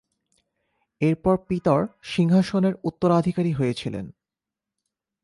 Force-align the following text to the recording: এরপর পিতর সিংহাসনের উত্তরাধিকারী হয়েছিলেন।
এরপর 1.01 1.35
পিতর 1.47 1.79
সিংহাসনের 2.03 2.73
উত্তরাধিকারী 2.83 3.51
হয়েছিলেন। 3.51 4.05